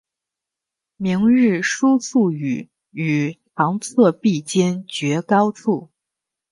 [0.97, 5.91] 明日书数语于堂侧壁间绝高处。